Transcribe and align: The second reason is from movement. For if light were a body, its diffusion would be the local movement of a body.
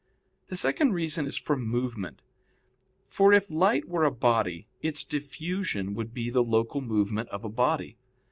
The 0.47 0.57
second 0.57 0.93
reason 0.93 1.27
is 1.27 1.37
from 1.37 1.63
movement. 1.63 2.23
For 3.07 3.33
if 3.33 3.51
light 3.51 3.87
were 3.87 4.03
a 4.03 4.09
body, 4.09 4.67
its 4.81 5.03
diffusion 5.03 5.93
would 5.93 6.11
be 6.11 6.31
the 6.31 6.43
local 6.43 6.81
movement 6.81 7.29
of 7.29 7.43
a 7.43 7.49
body. 7.49 7.97